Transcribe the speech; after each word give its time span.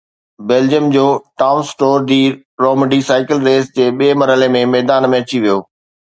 Belgium 0.49 0.85
جو 0.93 1.05
Thomas 1.41 1.67
Tour 1.79 1.97
de 2.11 2.21
Romandie 2.63 2.99
cycle 3.09 3.43
race 3.49 3.69
جي 3.75 3.85
ٻئي 3.99 4.09
مرحلي 4.21 4.47
۾ 4.55 4.63
ميدان 4.77 5.07
۾ 5.15 5.21
اچي 5.25 5.43
ويو 5.45 5.59